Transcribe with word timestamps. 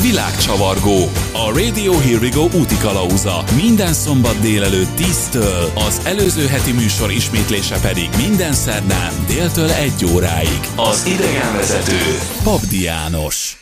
Világcsavargó. 0.00 0.98
A 1.32 1.58
Radio 1.58 1.98
Here 1.98 2.18
We 2.18 2.28
Go 2.28 2.42
úti 2.42 2.76
kalauza. 2.76 3.44
Minden 3.62 3.92
szombat 3.92 4.40
délelőtt 4.40 4.98
10-től, 4.98 5.74
az 5.86 6.00
előző 6.04 6.46
heti 6.46 6.72
műsor 6.72 7.10
ismétlése 7.10 7.80
pedig 7.80 8.08
minden 8.16 8.52
szerdán 8.52 9.12
déltől 9.26 9.70
1 9.70 9.92
óráig. 10.14 10.60
Az 10.76 11.06
idegenvezető 11.06 11.98
Papdi 12.42 12.82
János. 12.82 13.56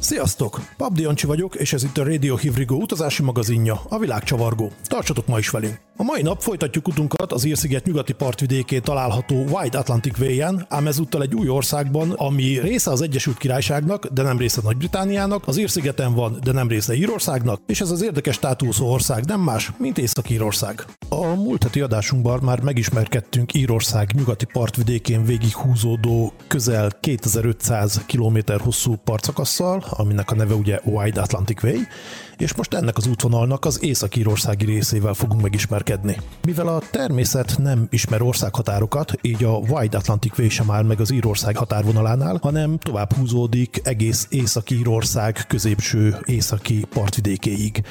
Sziasztok! 0.00 0.60
Pabdi 0.76 1.02
Jancsi 1.02 1.26
vagyok, 1.26 1.54
és 1.54 1.72
ez 1.72 1.82
itt 1.82 1.98
a 1.98 2.04
Radio 2.04 2.36
Hivrigo 2.36 2.74
utazási 2.74 3.22
magazinja, 3.22 3.80
a 3.88 3.98
világcsavargó. 3.98 4.72
Tartsatok 4.84 5.26
ma 5.26 5.38
is 5.38 5.48
velünk! 5.48 5.89
A 6.00 6.02
mai 6.02 6.22
nap 6.22 6.40
folytatjuk 6.40 6.88
utunkat 6.88 7.32
az 7.32 7.44
Írsziget 7.44 7.84
nyugati 7.86 8.12
partvidékén 8.12 8.82
található 8.82 9.34
White 9.34 9.78
Atlantic 9.78 10.18
Way-en, 10.18 10.66
ám 10.68 10.86
ezúttal 10.86 11.22
egy 11.22 11.34
új 11.34 11.48
országban, 11.48 12.10
ami 12.10 12.58
része 12.58 12.90
az 12.90 13.00
Egyesült 13.02 13.36
Királyságnak, 13.36 14.06
de 14.06 14.22
nem 14.22 14.38
része 14.38 14.60
Nagy-Britániának, 14.64 15.48
az 15.48 15.56
Írszigeten 15.56 16.14
van, 16.14 16.38
de 16.44 16.52
nem 16.52 16.68
része 16.68 16.94
Írországnak, 16.94 17.60
és 17.66 17.80
ez 17.80 17.90
az 17.90 18.02
érdekes 18.02 18.34
státuszú 18.34 18.84
ország 18.84 19.24
nem 19.24 19.40
más, 19.40 19.72
mint 19.78 19.98
Észak-Írország. 19.98 20.84
A 21.08 21.26
múlt 21.26 21.62
heti 21.62 21.80
adásunkban 21.80 22.40
már 22.42 22.60
megismerkedtünk 22.60 23.54
Írország 23.54 24.10
nyugati 24.14 24.46
partvidékén 24.52 25.24
végighúzódó 25.24 26.32
közel 26.46 26.90
2500 27.00 28.04
km 28.06 28.38
hosszú 28.58 28.94
partszakasszal, 29.04 29.84
aminek 29.90 30.30
a 30.30 30.34
neve 30.34 30.54
ugye 30.54 30.80
Wide 30.84 31.20
Atlantic 31.20 31.62
Way, 31.62 31.78
és 32.40 32.54
most 32.54 32.74
ennek 32.74 32.96
az 32.96 33.06
útvonalnak 33.06 33.64
az 33.64 33.82
észak-írországi 33.82 34.64
részével 34.64 35.14
fogunk 35.14 35.42
megismerkedni. 35.42 36.16
Mivel 36.44 36.68
a 36.68 36.82
természet 36.90 37.58
nem 37.58 37.86
ismer 37.90 38.22
országhatárokat, 38.22 39.12
így 39.22 39.44
a 39.44 39.50
Wide 39.50 39.96
Atlantic 39.96 40.38
Way 40.38 40.48
sem 40.48 40.70
áll 40.70 40.82
meg 40.82 41.00
az 41.00 41.12
Írország 41.12 41.56
határvonalánál, 41.56 42.38
hanem 42.42 42.78
tovább 42.78 43.12
húzódik 43.12 43.80
egész 43.84 44.26
Észak-Írország 44.30 45.44
középső 45.48 46.16
északi 46.24 46.86
partvidékéig. 46.90 47.82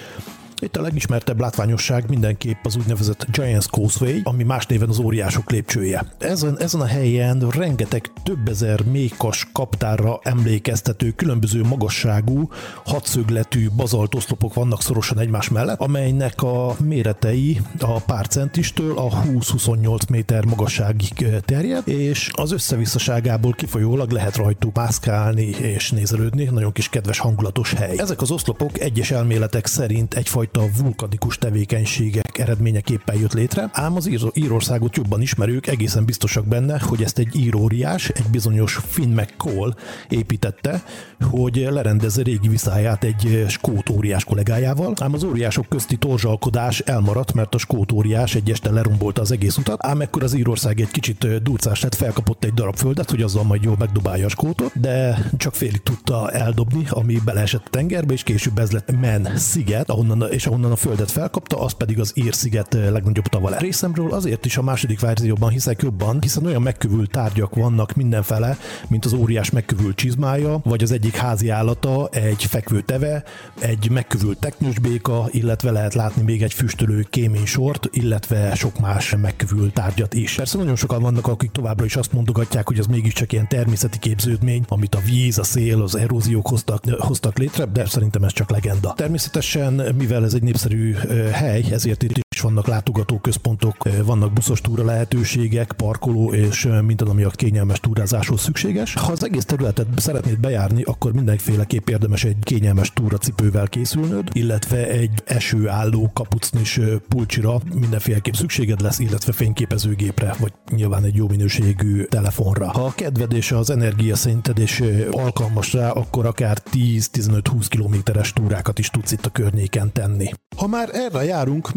Itt 0.61 0.75
a 0.75 0.81
legismertebb 0.81 1.39
látványosság 1.39 2.09
mindenképp 2.09 2.65
az 2.65 2.75
úgynevezett 2.75 3.25
Giants 3.31 3.65
Causeway, 3.65 4.19
ami 4.23 4.43
más 4.43 4.65
néven 4.65 4.89
az 4.89 4.99
óriások 4.99 5.51
lépcsője. 5.51 6.05
Ezen, 6.17 6.59
ezen 6.59 6.81
a 6.81 6.85
helyen 6.85 7.47
rengeteg 7.49 8.11
több 8.23 8.47
ezer 8.47 8.83
mékas 8.83 9.47
kaptárra 9.51 10.19
emlékeztető 10.23 11.11
különböző 11.11 11.63
magasságú, 11.63 12.49
hatszögletű 12.85 13.69
bazaltoszlopok 13.75 14.53
vannak 14.53 14.81
szorosan 14.81 15.19
egymás 15.19 15.49
mellett, 15.49 15.79
amelynek 15.79 16.41
a 16.41 16.75
méretei 16.79 17.61
a 17.79 17.99
pár 17.99 18.27
centistől 18.27 18.97
a 18.97 19.09
20-28 19.09 20.09
méter 20.09 20.45
magasságig 20.45 21.41
terjed, 21.45 21.87
és 21.87 22.29
az 22.33 22.51
összevisszaságából 22.51 23.51
kifolyólag 23.51 24.11
lehet 24.11 24.35
rajtuk 24.35 24.75
mászkálni 24.75 25.45
és 25.45 25.91
nézelődni, 25.91 26.43
nagyon 26.43 26.71
kis 26.71 26.89
kedves 26.89 27.19
hangulatos 27.19 27.73
hely. 27.73 27.97
Ezek 27.97 28.21
az 28.21 28.31
oszlopok 28.31 28.79
egyes 28.79 29.11
elméletek 29.11 29.65
szerint 29.65 30.13
egyfajta 30.13 30.48
egyfajta 30.51 30.83
vulkanikus 30.83 31.37
tevékenységek 31.37 32.37
eredményeképpen 32.37 33.15
jött 33.15 33.33
létre, 33.33 33.69
ám 33.73 33.95
az 33.95 34.07
Ír- 34.07 34.37
Írországot 34.37 34.95
jobban 34.95 35.21
ismerők 35.21 35.67
egészen 35.67 36.05
biztosak 36.05 36.45
benne, 36.45 36.79
hogy 36.79 37.03
ezt 37.03 37.19
egy 37.19 37.35
íróriás, 37.35 38.09
egy 38.09 38.27
bizonyos 38.31 38.79
Finn 38.87 39.13
McCall 39.13 39.73
építette, 40.09 40.83
hogy 41.21 41.67
lerendezze 41.69 42.21
régi 42.23 42.47
viszáját 42.47 43.03
egy 43.03 43.45
skót 43.47 43.89
óriás 43.89 44.23
kollégájával, 44.23 44.93
ám 45.01 45.13
az 45.13 45.23
óriások 45.23 45.69
közti 45.69 45.97
torzsalkodás 45.97 46.79
elmaradt, 46.79 47.33
mert 47.33 47.55
a 47.55 47.57
skót 47.57 47.91
óriás 47.91 48.35
egy 48.35 48.51
este 48.51 48.71
lerombolta 48.71 49.21
az 49.21 49.31
egész 49.31 49.57
utat, 49.57 49.85
ám 49.85 50.01
ekkor 50.01 50.23
az 50.23 50.33
Írország 50.33 50.79
egy 50.79 50.91
kicsit 50.91 51.43
durcás 51.43 51.81
lett, 51.81 51.95
felkapott 51.95 52.43
egy 52.43 52.53
darab 52.53 52.75
földet, 52.75 53.09
hogy 53.09 53.21
azzal 53.21 53.43
majd 53.43 53.63
jól 53.63 53.75
megdobálja 53.79 54.25
a 54.25 54.29
skótot, 54.29 54.79
de 54.79 55.25
csak 55.37 55.55
félig 55.55 55.83
tudta 55.83 56.31
eldobni, 56.31 56.85
ami 56.89 57.19
beleesett 57.25 57.65
a 57.65 57.69
tengerbe, 57.69 58.13
és 58.13 58.23
később 58.23 58.59
ez 58.59 58.71
lett 58.71 58.99
Men 58.99 59.37
sziget, 59.37 59.89
ahonnan 59.89 60.27
és 60.39 60.45
ahonnan 60.45 60.71
a 60.71 60.75
földet 60.75 61.11
felkapta, 61.11 61.61
az 61.61 61.73
pedig 61.73 61.99
az 61.99 62.11
Ír-sziget 62.15 62.73
eh, 62.73 62.89
legnagyobb 62.91 63.25
tavale. 63.25 63.57
Részemről 63.57 64.13
azért 64.13 64.45
is 64.45 64.57
a 64.57 64.61
második 64.61 64.99
verzióban 64.99 65.49
hiszek 65.49 65.81
jobban, 65.81 66.21
hiszen 66.21 66.45
olyan 66.45 66.61
megkövült 66.61 67.11
tárgyak 67.11 67.55
vannak 67.55 67.93
mindenfele, 67.93 68.57
mint 68.87 69.05
az 69.05 69.13
óriás 69.13 69.49
megkövült 69.49 69.95
csizmája, 69.95 70.59
vagy 70.63 70.83
az 70.83 70.91
egyik 70.91 71.15
házi 71.15 71.49
állata, 71.49 72.07
egy 72.11 72.43
fekvő 72.43 72.81
teve, 72.81 73.23
egy 73.59 73.89
megkövült 73.89 74.39
teknős 74.39 74.79
béka, 74.79 75.27
illetve 75.31 75.71
lehet 75.71 75.93
látni 75.93 76.21
még 76.21 76.43
egy 76.43 76.53
füstölő 76.53 77.05
kéménysort, 77.09 77.87
illetve 77.91 78.55
sok 78.55 78.79
más 78.79 79.15
megkövült 79.21 79.73
tárgyat 79.73 80.13
is. 80.13 80.35
Persze 80.35 80.57
nagyon 80.57 80.75
sokan 80.75 81.01
vannak, 81.01 81.27
akik 81.27 81.51
továbbra 81.51 81.85
is 81.85 81.95
azt 81.95 82.13
mondogatják, 82.13 82.67
hogy 82.67 82.79
az 82.79 82.85
mégiscsak 82.85 83.31
ilyen 83.31 83.47
természeti 83.47 83.99
képződmény, 83.99 84.63
amit 84.67 84.95
a 84.95 85.01
víz, 85.05 85.37
a 85.37 85.43
szél, 85.43 85.81
az 85.81 85.95
eróziók 85.95 86.47
hoztak, 86.47 86.83
hoztak 86.89 87.37
létre, 87.37 87.65
de 87.65 87.85
szerintem 87.85 88.23
ez 88.23 88.33
csak 88.33 88.49
legenda. 88.49 88.93
Természetesen, 88.93 89.95
mivel 89.97 90.27
ez 90.29 90.35
egy 90.35 90.43
népszerű 90.43 90.93
hely, 91.31 91.63
ezért 91.71 92.03
itt 92.03 92.28
is 92.39 92.45
vannak 92.45 92.67
látogatóközpontok, 92.67 93.75
vannak 94.05 94.33
buszos 94.33 94.61
túra 94.61 94.83
lehetőségek, 94.83 95.71
parkoló 95.71 96.33
és 96.33 96.67
minden, 96.85 97.07
ami 97.07 97.23
a 97.23 97.29
kényelmes 97.29 97.79
túrázáshoz 97.79 98.41
szükséges. 98.41 98.93
Ha 98.93 99.11
az 99.11 99.23
egész 99.23 99.45
területet 99.45 99.87
szeretnéd 99.95 100.39
bejárni, 100.39 100.83
akkor 100.83 101.13
mindenféleképp 101.13 101.89
érdemes 101.89 102.23
egy 102.23 102.35
kényelmes 102.41 102.93
túracipővel 102.93 103.67
készülnöd, 103.67 104.29
illetve 104.33 104.87
egy 104.87 105.11
esőálló 105.25 106.11
kapucnis 106.13 106.79
pulcsira 107.07 107.59
mindenféleképp 107.73 108.33
szükséged 108.33 108.81
lesz, 108.81 108.99
illetve 108.99 109.31
fényképezőgépre, 109.31 110.35
vagy 110.39 110.53
nyilván 110.71 111.03
egy 111.03 111.15
jó 111.15 111.27
minőségű 111.27 112.03
telefonra. 112.03 112.71
Ha 112.71 112.83
a 112.85 112.93
kedved 112.95 113.33
és 113.33 113.51
az 113.51 113.69
energiaszinted 113.69 114.59
és 114.59 114.83
alkalmas 115.11 115.73
rá, 115.73 115.89
akkor 115.89 116.25
akár 116.25 116.57
10-15-20 116.73 117.65
kilométeres 117.69 118.33
túrákat 118.33 118.79
is 118.79 118.89
tudsz 118.89 119.11
itt 119.11 119.25
a 119.25 119.29
környéken 119.29 119.91
tenni. 119.93 120.29
Ha 120.57 120.67
már 120.67 120.89
erre 120.93 121.23
járunk, 121.23 121.73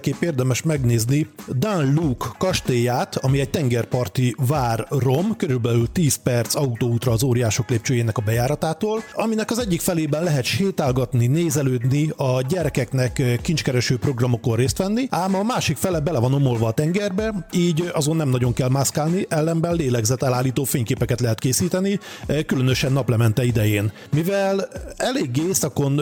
mindenféleképp 0.00 0.22
érdemes 0.22 0.62
megnézni 0.62 1.28
Dan 1.58 1.94
Luke 1.94 2.26
kastélyát, 2.38 3.16
ami 3.16 3.40
egy 3.40 3.50
tengerparti 3.50 4.34
vár 4.46 4.86
rom, 4.88 5.36
körülbelül 5.36 5.92
10 5.92 6.14
perc 6.14 6.54
autóútra 6.54 7.12
az 7.12 7.22
óriások 7.22 7.68
lépcsőjének 7.70 8.18
a 8.18 8.22
bejáratától, 8.22 9.02
aminek 9.12 9.50
az 9.50 9.58
egyik 9.58 9.80
felében 9.80 10.22
lehet 10.22 10.44
sétálgatni, 10.44 11.26
nézelődni, 11.26 12.12
a 12.16 12.42
gyerekeknek 12.48 13.38
kincskereső 13.42 13.98
programokon 13.98 14.56
részt 14.56 14.78
venni, 14.78 15.06
ám 15.10 15.34
a 15.34 15.42
másik 15.42 15.76
fele 15.76 16.00
bele 16.00 16.18
van 16.18 16.34
omolva 16.34 16.66
a 16.66 16.72
tengerbe, 16.72 17.46
így 17.52 17.90
azon 17.92 18.16
nem 18.16 18.28
nagyon 18.28 18.52
kell 18.52 18.68
mászkálni, 18.68 19.26
ellenben 19.28 19.74
lélegzet 19.74 20.22
elállító 20.22 20.64
fényképeket 20.64 21.20
lehet 21.20 21.38
készíteni, 21.38 21.98
különösen 22.46 22.92
naplemente 22.92 23.44
idején. 23.44 23.92
Mivel 24.12 24.68
elég 24.96 25.36
északon 25.48 26.00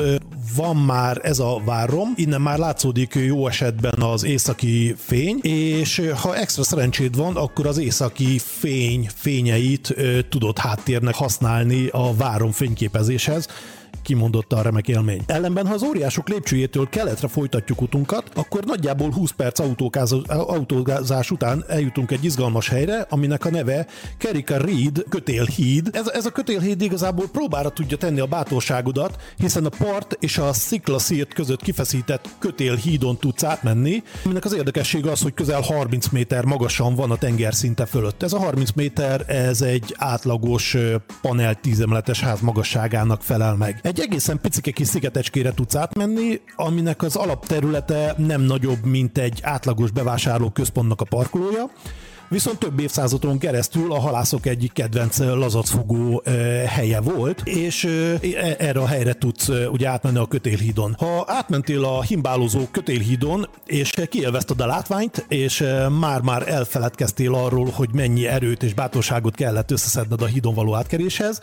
van 0.57 0.77
már 0.77 1.21
ez 1.23 1.39
a 1.39 1.61
várom, 1.65 2.13
innen 2.17 2.41
már 2.41 2.59
látszódik 2.59 3.15
jó 3.15 3.47
esetben 3.47 3.88
az 3.89 4.25
északi 4.25 4.95
fény, 4.99 5.39
és 5.43 6.03
ha 6.23 6.37
extra 6.37 6.63
szerencséd 6.63 7.17
van, 7.17 7.37
akkor 7.37 7.67
az 7.67 7.79
északi 7.79 8.41
fény 8.45 9.09
fényeit 9.15 9.95
tudod 10.29 10.59
háttérnek 10.59 11.15
használni 11.15 11.87
a 11.87 12.15
várom 12.15 12.51
fényképezéshez 12.51 13.49
kimondotta 14.09 14.57
a 14.57 14.63
remek 14.63 14.89
élmény. 14.89 15.23
Ellenben, 15.27 15.67
ha 15.67 15.75
az 15.75 15.83
óriások 15.83 16.29
lépcsőjétől 16.29 16.89
keletre 16.89 17.29
folytatjuk 17.29 17.81
utunkat, 17.81 18.31
akkor 18.35 18.65
nagyjából 18.65 19.13
20 19.13 19.31
perc 19.31 19.61
autózás 20.29 21.31
után 21.31 21.65
eljutunk 21.69 22.11
egy 22.11 22.25
izgalmas 22.25 22.69
helyre, 22.69 23.07
aminek 23.11 23.45
a 23.45 23.51
neve 23.51 23.87
Kerika 24.19 24.57
Reed 24.57 25.05
kötélhíd. 25.09 25.89
Ez, 25.93 26.09
ez 26.09 26.27
a 26.27 26.31
kötélhíd 26.31 26.83
igazából 26.83 27.29
próbára 27.29 27.69
tudja 27.69 27.97
tenni 27.97 28.21
a 28.21 28.27
bátorságodat, 28.27 29.17
hiszen 29.37 29.65
a 29.65 29.69
part 29.69 30.17
és 30.21 30.39
a 30.39 30.53
sziklaszírt 30.53 31.35
között 31.35 31.63
kifeszített 31.63 32.29
kötélhídon 32.39 33.17
tudsz 33.17 33.43
átmenni, 33.43 34.03
aminek 34.25 34.45
az 34.45 34.55
érdekessége 34.55 35.11
az, 35.11 35.23
hogy 35.23 35.35
közel 35.35 35.61
30 35.61 36.09
méter 36.09 36.45
magasan 36.45 36.95
van 36.95 37.11
a 37.11 37.17
tengerszinte 37.17 37.87
fölött. 37.87 38.23
Ez 38.23 38.33
a 38.33 38.39
30 38.39 38.71
méter, 38.75 39.25
ez 39.27 39.61
egy 39.61 39.95
átlagos 39.97 40.77
panel 41.23 41.55
tízemeletes 41.55 42.21
ház 42.21 42.41
magasságának 42.41 43.23
felel 43.23 43.55
meg. 43.55 43.81
Egy 43.83 43.98
egészen 44.01 44.41
picike 44.41 44.71
kis 44.71 44.87
szigetecskére 44.87 45.53
tudsz 45.53 45.75
átmenni, 45.75 46.41
aminek 46.57 47.03
az 47.03 47.17
alapterülete 47.17 48.15
nem 48.17 48.41
nagyobb, 48.41 48.85
mint 48.85 49.19
egy 49.19 49.41
átlagos 49.43 49.91
bevásárló 49.91 50.51
központnak 50.51 51.01
a 51.01 51.05
parkolója, 51.05 51.71
viszont 52.29 52.59
több 52.59 52.81
évszázadon 52.81 53.39
keresztül 53.39 53.93
a 53.93 54.01
halászok 54.01 54.47
egyik 54.47 54.73
kedvenc 54.73 55.19
lazacfogó 55.19 56.23
helye 56.67 57.01
volt, 57.01 57.43
és 57.45 57.85
e, 57.85 58.57
erre 58.59 58.81
a 58.81 58.87
helyre 58.87 59.13
tudsz 59.13 59.49
ugye 59.49 59.89
átmenni 59.89 60.19
a 60.19 60.27
kötélhídon. 60.27 60.95
Ha 60.99 61.25
átmentél 61.27 61.85
a 61.85 62.03
himbálózó 62.03 62.61
kötélhídon, 62.71 63.49
és 63.67 63.91
kielvezted 64.09 64.61
a 64.61 64.67
látványt, 64.67 65.25
és 65.29 65.65
már-már 66.01 66.49
elfeledkeztél 66.49 67.35
arról, 67.35 67.71
hogy 67.75 67.89
mennyi 67.93 68.27
erőt 68.27 68.63
és 68.63 68.75
bátorságot 68.75 69.35
kellett 69.35 69.71
összeszedned 69.71 70.23
a 70.23 70.27
hídon 70.27 70.55
való 70.55 70.75
átkeréshez, 70.75 71.41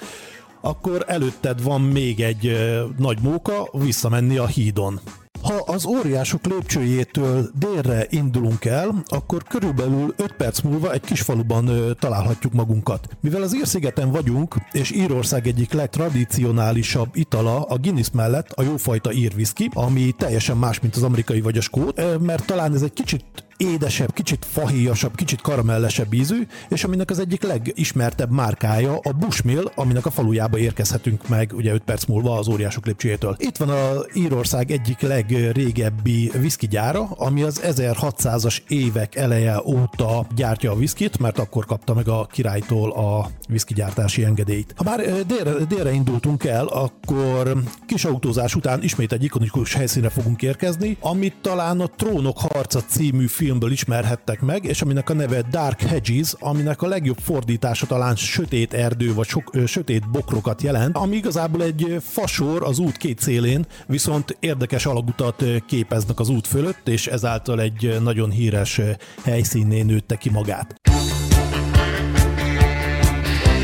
akkor 0.66 1.04
előtted 1.08 1.64
van 1.64 1.82
még 1.82 2.20
egy 2.20 2.58
nagy 2.98 3.18
móka 3.22 3.70
visszamenni 3.72 4.38
a 4.38 4.48
hídon. 4.48 5.00
Ha 5.42 5.54
az 5.66 5.86
óriások 5.86 6.46
lépcsőjétől 6.46 7.50
délre 7.60 8.06
indulunk 8.10 8.66
el, 8.66 9.04
akkor 9.06 9.44
körülbelül 9.44 10.14
5 10.18 10.32
perc 10.32 10.62
múlva 10.62 10.92
egy 10.92 11.02
kis 11.02 11.22
faluban 11.22 11.68
ö, 11.68 11.92
találhatjuk 12.00 12.54
magunkat. 12.54 13.08
Mivel 13.22 13.42
az 13.42 13.56
Ír-szigeten 13.56 14.12
vagyunk, 14.12 14.56
és 14.72 14.92
Írország 14.92 15.48
egyik 15.48 15.74
legtradicionálisabb 15.74 17.10
itala 17.14 17.62
a 17.62 17.78
Guinness 17.78 18.10
mellett 18.14 18.52
a 18.52 18.62
jófajta 18.64 19.12
ír 19.12 19.32
whisky, 19.36 19.70
ami 19.74 20.12
teljesen 20.18 20.58
más, 20.58 20.80
mint 20.80 20.96
az 20.96 21.04
amerikai 21.04 21.42
vagy 21.42 21.58
a 21.58 21.62
skót, 21.62 22.20
mert 22.20 22.46
talán 22.46 22.74
ez 22.74 22.82
egy 22.82 22.94
kicsit 22.94 23.26
édesebb, 23.58 24.14
kicsit 24.14 24.46
fahéjasabb, 24.52 25.16
kicsit 25.16 25.42
karamellesebb 25.42 26.14
ízű, 26.14 26.48
és 26.70 26.84
aminek 26.84 27.10
az 27.10 27.20
egyik 27.20 27.44
legismertebb 27.44 28.32
márkája 28.32 29.00
a 29.04 29.12
Bushmill, 29.12 29.72
aminek 29.76 30.06
a 30.06 30.12
falujába 30.12 30.58
érkezhetünk 30.58 31.28
meg 31.28 31.52
ugye 31.56 31.74
5 31.74 31.82
perc 31.82 32.06
múlva 32.06 32.38
az 32.38 32.48
óriások 32.48 32.86
lépcsőjétől. 32.86 33.36
Itt 33.40 33.58
van 33.58 33.70
a 33.70 34.06
Írország 34.14 34.72
egyik 34.72 35.00
legrégebbi 35.02 36.32
whisky 36.36 36.68
gyára, 36.68 37.04
ami 37.04 37.42
az 37.42 37.62
1600-as 37.64 38.58
évek 38.68 39.16
eleje 39.16 39.62
óta 39.66 40.28
gyártja 40.36 40.72
a 40.72 40.76
viszkit, 40.76 41.20
mert 41.20 41.40
akkor 41.40 41.66
kapta 41.66 41.94
meg 41.94 42.08
a 42.08 42.28
királytól 42.32 42.92
a 42.92 43.30
whisky 43.50 43.74
gyártási 43.74 44.24
engedélyt. 44.24 44.74
Ha 44.78 44.84
már 44.84 45.26
délre, 45.26 45.52
délre 45.52 45.92
indultunk 45.92 46.44
el, 46.44 46.66
akkor 46.66 47.54
kis 47.88 48.06
autózás 48.06 48.56
után 48.56 48.84
ismét 48.84 49.12
egy 49.12 49.24
ikonikus 49.24 49.74
helyszínre 49.74 50.10
fogunk 50.10 50.42
érkezni, 50.42 50.98
amit 51.00 51.36
talán 51.42 51.80
a 51.80 51.88
Trónok 51.88 52.38
harca 52.38 52.82
című 52.84 53.28
film 53.28 53.44
filmből 53.46 53.72
ismerhettek 53.72 54.42
meg, 54.42 54.64
és 54.64 54.82
aminek 54.82 55.10
a 55.10 55.14
neve 55.14 55.42
Dark 55.42 55.82
Hedges, 55.82 56.34
aminek 56.40 56.82
a 56.82 56.88
legjobb 56.88 57.18
fordítása 57.18 57.86
talán 57.86 58.16
sötét 58.16 58.74
erdő 58.74 59.14
vagy 59.14 59.28
sok, 59.28 59.50
ö, 59.56 59.66
sötét 59.66 60.10
bokrokat 60.10 60.62
jelent, 60.62 60.98
ami 60.98 61.16
igazából 61.16 61.64
egy 61.64 61.98
fasor 62.00 62.64
az 62.64 62.80
út 62.80 62.98
két 62.98 63.20
szélén, 63.20 63.66
viszont 63.88 64.38
érdekes 64.40 64.86
alagutat 64.86 65.44
képeznek 65.68 66.20
az 66.20 66.30
út 66.30 66.48
fölött, 66.48 66.88
és 66.88 67.08
ezáltal 67.08 67.62
egy 67.62 67.98
nagyon 68.02 68.30
híres 68.30 68.82
helyszínné 69.24 69.82
nőtte 69.82 70.16
ki 70.16 70.30
magát. 70.30 70.76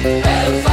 Belfast. 0.04 0.71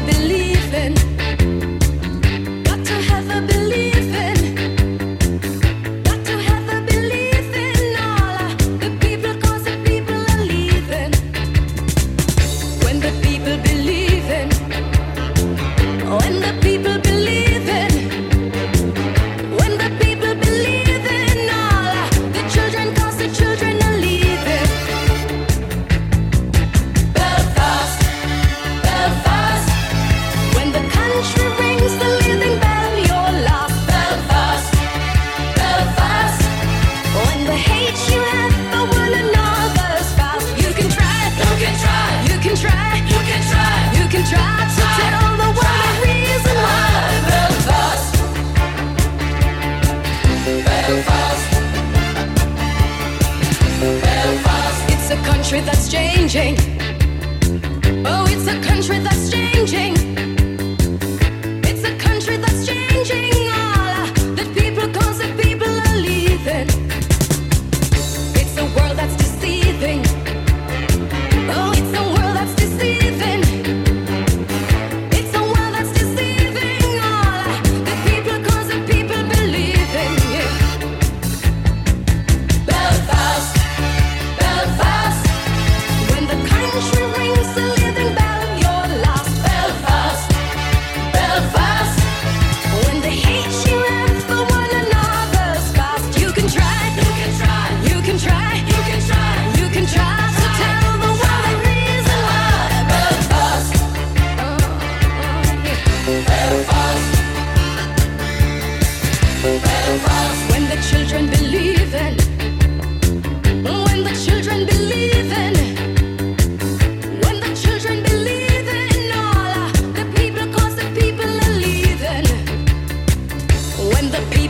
believe. 0.00 0.57
country 55.48 55.64
that's 55.64 55.88
changing. 55.90 56.67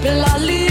people 0.00 0.22
are 0.24 0.38
leaving. 0.38 0.67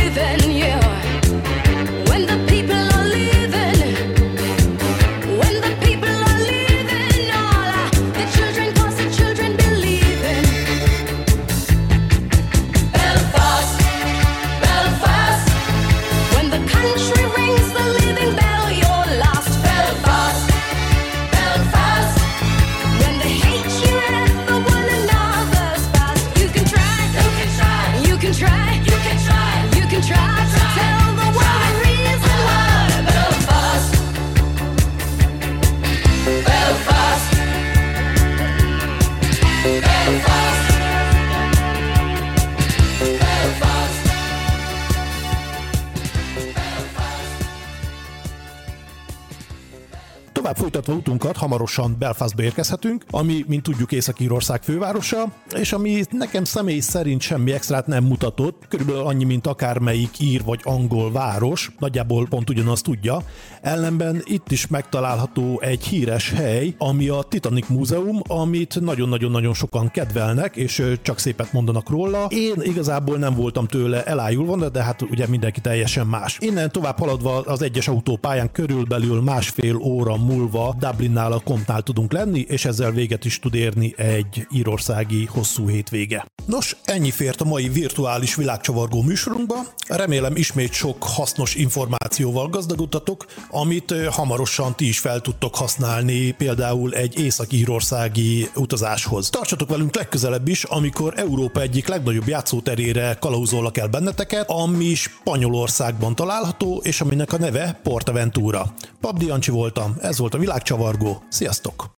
Tovább 50.48 50.62
folytatva 50.62 50.94
utunkat 50.94 51.38
hamarosan 51.38 51.96
Belfastba 52.00 52.44
érkezhetünk, 52.44 53.06
ami, 53.10 53.44
mint 53.48 53.64
tudjuk, 53.64 53.92
Észak-Írország 53.92 54.64
fővárosa, 54.64 55.24
és 55.56 55.74
ami 55.74 56.04
nekem 56.10 56.44
személy 56.44 56.80
szerint 56.80 57.22
semmi 57.22 57.52
extrát 57.52 57.88
nem 57.88 58.04
mutatott, 58.04 58.64
körülbelül 58.70 59.02
annyi, 59.02 59.24
mint 59.24 59.48
akármelyik 59.48 60.20
ír 60.20 60.44
vagy 60.44 60.60
angol 60.64 61.12
város, 61.12 61.72
nagyjából 61.80 62.28
pont 62.28 62.50
ugyanazt 62.50 62.84
tudja. 62.84 63.22
Ellenben 63.62 64.22
itt 64.24 64.52
is 64.52 64.68
megtalálható 64.68 65.60
egy 65.62 65.84
híres 65.84 66.32
hely, 66.32 66.76
ami 66.78 67.08
a 67.08 67.22
Titanic 67.22 67.68
Múzeum, 67.68 68.22
amit 68.28 68.80
nagyon-nagyon-nagyon 68.80 69.54
sokan 69.54 69.92
kedvelnek, 69.92 70.56
és 70.56 70.84
csak 71.02 71.20
szépet 71.20 71.54
mondanak 71.54 71.90
róla. 71.90 72.26
Én 72.30 72.62
igazából 72.62 73.18
nem 73.18 73.36
voltam 73.36 73.68
tőle 73.68 74.04
elájulva, 74.04 74.70
de 74.70 74.84
hát 74.84 75.02
ugye 75.02 75.28
mindenki 75.28 75.62
teljesen 75.62 76.08
más. 76.08 76.38
Innen 76.40 76.72
tovább 76.72 77.00
haladva 77.00 77.40
az 77.40 77.62
egyes 77.62 77.88
autópályán 77.88 78.52
körülbelül 78.52 79.22
másfél 79.22 79.76
óra 79.76 80.18
múlva 80.18 80.36
Dublinnál 80.80 81.32
a 81.32 81.40
kompnál 81.40 81.82
tudunk 81.82 82.12
lenni, 82.12 82.46
és 82.48 82.66
ezzel 82.66 82.92
véget 82.92 83.26
is 83.26 83.40
tud 83.40 83.54
érni 83.54 83.94
egy 83.98 84.48
írországi 84.52 85.26
hosszú 85.26 85.68
hétvége. 85.68 86.26
Nos, 86.46 86.76
ennyi 86.84 87.12
fért 87.12 87.42
a 87.42 87.46
mai 87.46 87.70
virtuális 87.70 88.36
világcsavargó 88.36 89.02
műsorunkba. 89.02 89.56
Remélem 89.88 90.36
ismét 90.36 90.74
sok 90.74 91.04
hasznos 91.04 91.56
információval 91.56 92.48
gazdagodtatok, 92.50 93.26
amit 93.50 93.94
hamarosan 94.10 94.76
ti 94.76 94.88
is 94.88 95.00
fel 95.00 95.22
tudtok 95.22 95.56
használni 95.56 96.32
például 96.32 96.94
egy 96.94 97.20
észak-írországi 97.20 98.50
utazáshoz. 98.56 99.30
Tartsatok 99.30 99.70
velünk 99.70 99.96
legközelebb 99.96 100.48
is, 100.48 100.64
amikor 100.64 101.14
Európa 101.16 101.62
egyik 101.62 101.88
legnagyobb 101.88 102.28
játszóterére 102.28 103.18
kalauzolnak 103.20 103.78
el 103.78 103.88
benneteket, 103.88 104.50
ami 104.50 104.94
Spanyolországban 104.94 106.16
található, 106.16 106.82
és 106.84 107.02
aminek 107.02 107.34
a 107.34 107.38
neve 107.38 107.80
Portaventura. 107.84 108.74
Pabdi 109.02 109.26
Jancsi 109.26 109.52
voltam, 109.52 109.96
ez 110.02 110.18
volt 110.30 110.44
a 110.44 110.46
világcsavargó. 110.46 111.24
Sziasztok! 111.30 111.97